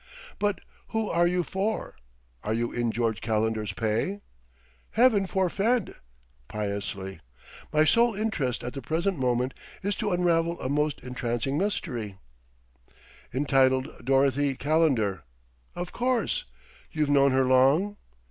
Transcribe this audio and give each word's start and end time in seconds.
"But 0.39 0.61
who 0.87 1.11
are 1.11 1.27
you 1.27 1.43
for? 1.43 1.95
Are 2.43 2.55
you 2.55 2.71
in 2.71 2.91
George 2.91 3.21
Calendar's 3.21 3.71
pay?" 3.71 4.21
"Heaven 4.93 5.27
forfend!" 5.27 5.93
piously. 6.47 7.19
"My 7.71 7.85
sole 7.85 8.15
interest 8.15 8.63
at 8.63 8.73
the 8.73 8.81
present 8.81 9.19
moment 9.19 9.53
is 9.83 9.95
to 9.97 10.09
unravel 10.11 10.59
a 10.59 10.69
most 10.69 11.01
entrancing 11.01 11.55
mystery" 11.55 12.17
"Entitled 13.31 14.03
'Dorothy 14.03 14.55
Calendar'! 14.55 15.23
Of 15.75 15.91
course. 15.91 16.45
You've 16.91 17.07
known 17.09 17.29
her 17.33 17.43
long?" 17.45 17.97